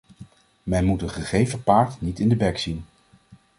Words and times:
Men 0.63 0.85
moet 0.85 1.01
een 1.01 1.09
gegeven 1.09 1.63
paard 1.63 2.01
niet 2.01 2.19
in 2.19 2.29
de 2.29 2.35
bek 2.35 2.57
zien. 2.57 2.85